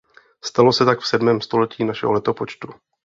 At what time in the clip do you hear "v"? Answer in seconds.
0.99-1.07